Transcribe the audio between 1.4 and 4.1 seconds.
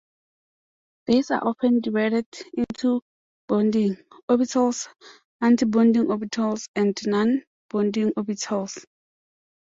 often divided into "bonding"